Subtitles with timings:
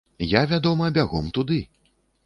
[0.27, 1.63] Я, вядома, бягом туды.